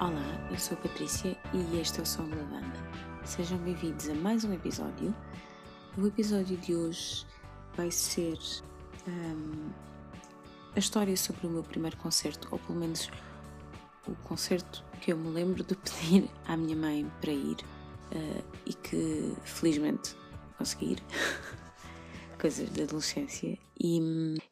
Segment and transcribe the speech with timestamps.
[0.00, 2.72] Olá, eu sou Patrícia e este é o Som da Banda.
[3.22, 5.14] Sejam bem-vindos a mais um episódio.
[5.98, 7.26] O episódio de hoje
[7.76, 8.38] vai ser
[9.06, 9.68] um,
[10.74, 13.10] a história sobre o meu primeiro concerto, ou pelo menos
[14.08, 18.72] o concerto que eu me lembro de pedir à minha mãe para ir uh, e
[18.72, 20.16] que felizmente
[20.56, 21.02] consegui ir.
[22.40, 23.58] Coisas da adolescência.
[23.78, 24.00] E,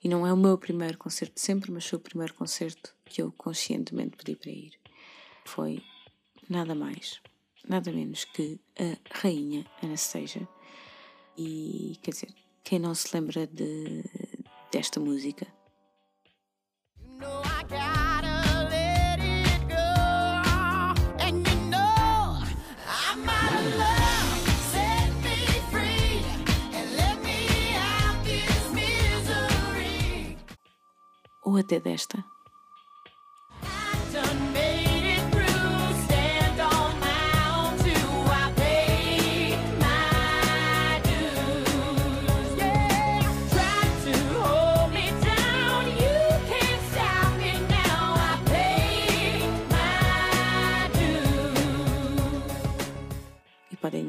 [0.05, 3.33] e não é o meu primeiro concerto sempre, mas foi o primeiro concerto que eu
[3.33, 4.88] conscientemente pedi para ir.
[5.49, 5.83] Foi
[6.47, 7.23] nada mais,
[7.67, 10.47] nada menos que a Rainha Anastasia.
[11.39, 14.05] E quer dizer, quem não se lembra de,
[14.71, 15.47] desta música?
[31.43, 32.23] Ou até desta.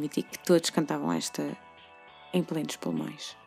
[0.09, 1.55] Admitir que todos cantavam esta
[2.33, 3.37] em plenos pulmões.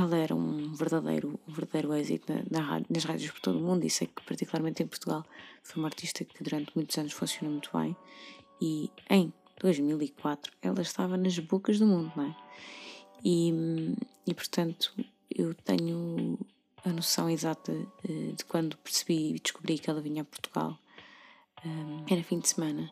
[0.00, 3.84] Ela era um verdadeiro, um verdadeiro êxito na, na, nas rádios por todo o mundo
[3.84, 5.24] e sei que particularmente em Portugal
[5.62, 7.96] foi uma artista que durante muitos anos funcionou muito bem
[8.60, 12.36] e em 2004 ela estava nas bocas do mundo, não é?
[13.24, 13.94] E,
[14.26, 14.94] e portanto
[15.30, 16.38] eu tenho
[16.84, 17.72] a noção exata
[18.08, 20.78] eh, de quando percebi e descobri que ela vinha a Portugal.
[21.64, 22.90] Um, era fim de semana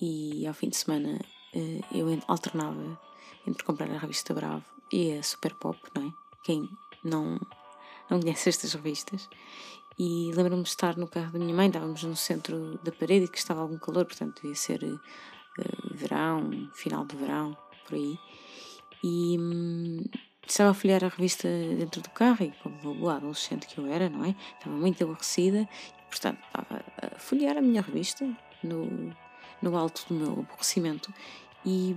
[0.00, 1.20] e ao fim de semana
[1.54, 3.00] eh, eu alternava
[3.46, 6.23] entre comprar a revista Bravo e a Super Pop, não é?
[6.44, 6.68] Quem
[7.02, 7.40] não,
[8.08, 9.28] não conhece estas revistas.
[9.98, 13.38] E lembro-me de estar no carro da minha mãe, estávamos no centro da parede que
[13.38, 15.00] estava algum calor, portanto devia ser uh,
[15.92, 17.56] verão, final de verão,
[17.86, 18.18] por aí.
[19.04, 20.02] E hum,
[20.46, 24.08] estava a folhear a revista dentro do carro e, como boa adolescente que eu era,
[24.08, 24.34] não é?
[24.58, 28.28] Estava muito aborrecida e, portanto, estava a folhear a minha revista
[28.62, 29.14] no,
[29.62, 31.12] no alto do meu aborrecimento
[31.64, 31.96] e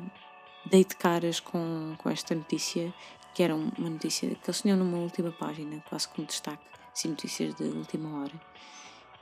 [0.70, 2.94] dei de caras com, com esta notícia,
[3.38, 7.54] que era uma notícia que eles tinham numa última página, quase como destaque, assim, notícias
[7.54, 8.34] de última hora.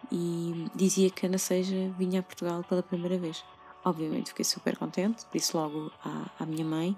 [0.09, 3.44] E dizia que Ana Seja vinha a Portugal pela primeira vez.
[3.84, 6.96] Obviamente fiquei super contente, disse logo à, à minha mãe,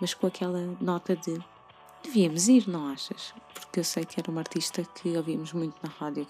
[0.00, 1.38] mas com aquela nota de
[2.02, 3.34] devíamos ir, não achas?
[3.52, 6.26] Porque eu sei que era uma artista que ouvíamos muito na rádio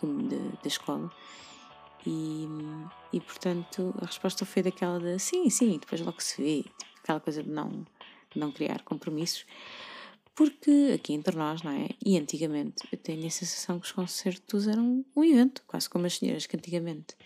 [0.61, 1.13] da escola
[2.05, 2.49] e,
[3.13, 7.21] e portanto a resposta foi daquela de sim, sim, depois logo se vê, tipo, aquela
[7.21, 7.87] coisa de não,
[8.33, 9.47] de não criar compromissos,
[10.35, 11.89] porque aqui entre nós, não é?
[12.05, 16.17] E antigamente eu tenho a sensação que os concertos eram um evento, quase como as
[16.17, 17.17] senhoras que antigamente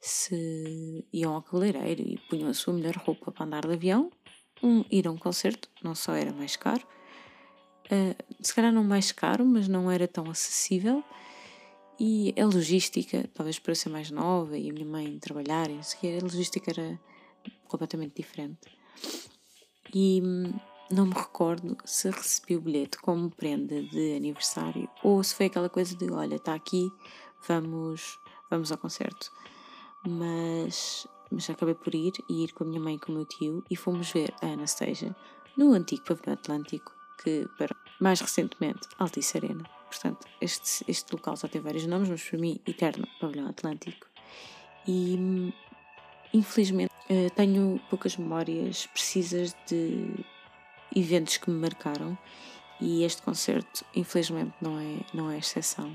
[0.00, 4.10] se iam ao cabeleireiro e punham a sua melhor roupa para andar de avião,
[4.62, 6.86] um, ir a um concerto não só era mais caro,
[7.86, 11.02] uh, se calhar não mais caro, mas não era tão acessível.
[12.00, 16.70] E a logística, talvez eu ser mais nova e a minha mãe trabalhar, a logística
[16.70, 16.98] era
[17.66, 18.78] completamente diferente
[19.94, 20.52] e hum,
[20.90, 25.68] não me recordo se recebi o bilhete como prenda de aniversário ou se foi aquela
[25.68, 26.90] coisa de olha, está aqui,
[27.46, 28.18] vamos,
[28.50, 29.30] vamos ao concerto.
[30.06, 33.26] Mas, mas acabei por ir e ir com a minha mãe e com o meu
[33.26, 35.14] tio e fomos ver a Anastasia
[35.56, 36.92] no antigo pavilhão Atlântico,
[37.22, 39.68] que para mais recentemente Altice Arena.
[39.90, 44.06] Portanto, este, este local só tem vários nomes, mas para mim, eterno pavilhão Atlântico.
[44.86, 45.52] E
[46.32, 50.12] infelizmente Uh, tenho poucas memórias precisas de
[50.94, 52.16] eventos que me marcaram
[52.80, 55.90] e este concerto, infelizmente, não é, não é exceção.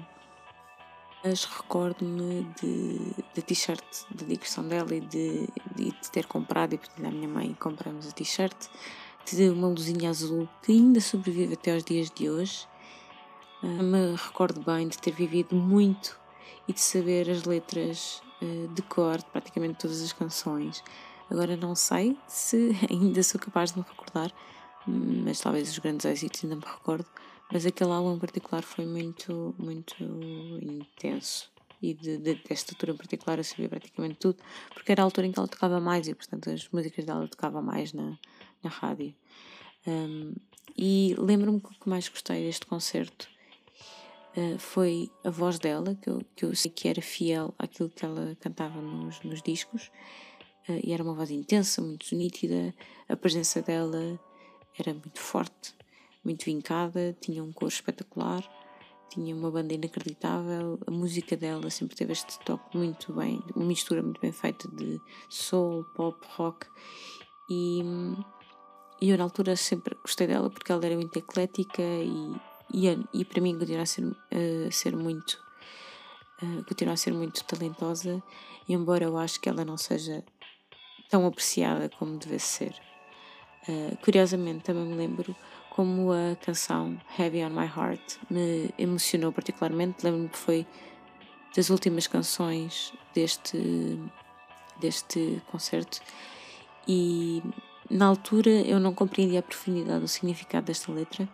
[1.24, 2.44] Mas recordo-me
[3.34, 7.30] da t-shirt, da digressão dela e de, de, de, ter comprado e pedir à minha
[7.30, 8.68] mãe compramos a t-shirt,
[9.26, 12.68] de uma luzinha azul que ainda sobrevive até aos dias de hoje.
[13.62, 16.20] Uh, me recordo bem de ter vivido muito
[16.68, 20.84] e de saber as letras uh, de cor de praticamente todas as canções.
[21.32, 24.30] Agora não sei se ainda sou capaz de me recordar
[24.88, 27.08] mas talvez os grandes êxitos ainda me recordo.
[27.52, 29.96] Mas aquele álbum em particular foi muito, muito
[30.62, 31.52] intenso.
[31.82, 34.38] E de, de, desta altura em particular eu sabia praticamente tudo,
[34.74, 37.62] porque era a altura em que ela tocava mais e, portanto, as músicas dela tocava
[37.62, 38.18] mais na,
[38.64, 39.14] na rádio.
[39.86, 40.34] Um,
[40.78, 43.28] e lembro-me que o que mais gostei deste concerto
[44.38, 48.06] uh, foi a voz dela, que eu, que eu sei que era fiel àquilo que
[48.06, 49.92] ela cantava nos, nos discos,
[50.70, 52.74] uh, e era uma voz intensa, muito nítida,
[53.10, 54.18] a presença dela
[54.78, 55.76] era muito forte,
[56.24, 58.44] muito vincada, tinha um cor espetacular,
[59.10, 64.02] tinha uma banda inacreditável, a música dela sempre teve este toque muito bem, uma mistura
[64.02, 65.00] muito bem feita de
[65.30, 66.66] soul, pop, rock.
[67.50, 67.82] E,
[69.00, 72.36] e eu na altura sempre gostei dela porque ela era muito eclética e,
[72.74, 75.40] e, e para mim continua a ser, uh, ser muito
[76.42, 78.24] uh, continua a ser muito talentosa
[78.68, 80.24] embora eu acho que ela não seja
[81.10, 82.93] tão apreciada como devesse ser
[83.68, 85.36] uh, curiosamente também me lembro
[85.70, 90.04] como a canção Heavy on My Heart me emocionou particularmente.
[90.04, 90.68] Lembro-me que foi
[91.56, 94.00] das últimas canções deste,
[94.80, 96.00] deste concerto
[96.88, 97.42] e
[97.90, 101.28] na altura eu não compreendia a profundidade do significado desta letra,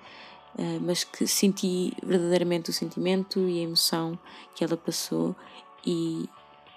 [0.57, 4.17] eh, mas que senti verdadeiramente o sentimento e a emoção
[4.55, 5.35] que ela passou
[5.85, 6.29] e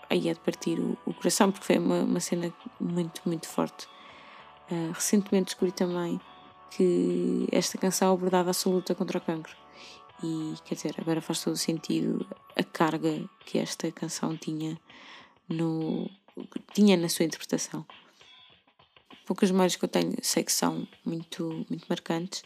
[0.08, 3.88] aí é de partir o, o coração, porque foi uma, uma cena muito, muito forte.
[4.70, 6.20] Uh, recentemente descobri também
[6.70, 9.54] que esta canção abordava a sua luta contra o cancro.
[10.22, 12.26] E quer dizer, agora faz todo o sentido
[12.56, 14.78] a carga que esta canção tinha
[15.48, 16.08] no
[16.72, 17.84] tinha na sua interpretação.
[19.26, 22.42] Poucas memórias que eu tenho sei que são muito, muito marcantes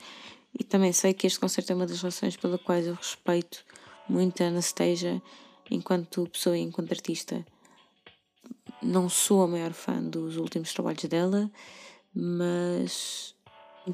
[0.59, 3.65] e também sei que este concerto é uma das razões pela quais eu respeito
[4.09, 5.23] muito a Anastasia
[5.71, 7.45] enquanto pessoa e enquanto artista.
[8.83, 11.51] Não sou a maior fã dos últimos trabalhos dela,
[12.17, 13.35] mas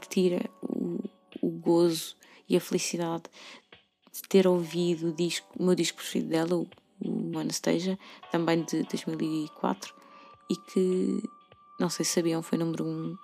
[0.00, 1.00] que tira o,
[1.40, 2.16] o gozo
[2.48, 3.24] e a felicidade
[4.12, 6.68] de ter ouvido o, disco, o meu disco preferido dela, o,
[7.00, 7.98] o Anastasia,
[8.30, 9.94] também de 2004,
[10.48, 11.22] e que,
[11.80, 13.18] não sei se sabiam, foi número 1 um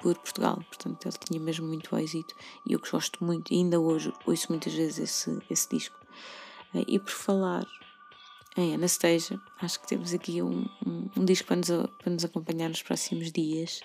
[0.00, 2.34] por Portugal, portanto ele tinha mesmo muito êxito
[2.66, 5.98] e eu gosto muito, ainda hoje ouço muitas vezes esse, esse disco.
[6.86, 7.66] E por falar
[8.56, 12.68] em Anastasia, acho que temos aqui um, um, um disco para nos, para nos acompanhar
[12.68, 13.80] nos próximos dias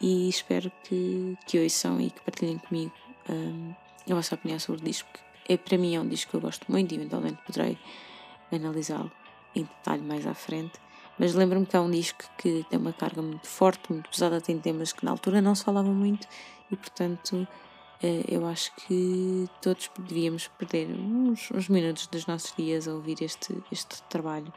[0.00, 2.92] e espero que, que ouçam e que partilhem comigo
[3.28, 3.74] um,
[4.10, 5.08] a vossa opinião sobre o disco.
[5.48, 7.78] É, para mim é um disco que eu gosto muito e eventualmente poderei
[8.52, 9.10] analisá-lo
[9.54, 10.78] em detalhe mais à frente.
[11.18, 14.58] Mas lembro-me que é um disco que tem uma carga muito forte, muito pesada, tem
[14.58, 16.26] temas que na altura não se falavam muito
[16.70, 17.46] e, portanto,
[18.28, 23.56] eu acho que todos devíamos perder uns, uns minutos dos nossos dias a ouvir este,
[23.70, 24.52] este trabalho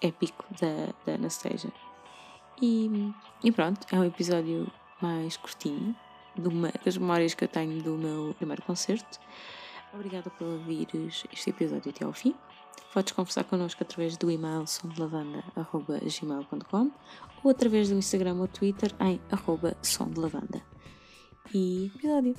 [0.00, 1.72] épico da, da Anastasia.
[2.60, 4.70] E, e pronto, é um episódio
[5.00, 5.94] mais curtinho
[6.36, 9.18] uma das memórias que eu tenho do meu primeiro concerto.
[9.92, 12.36] Obrigada por ouvires este episódio até ao fim.
[12.92, 16.90] Podes conversar connosco através do e-mail somdelavanda.gmail.com
[17.42, 20.73] ou através do Instagram ou Twitter em arroba somdelavanda.
[21.52, 22.34] E episódio!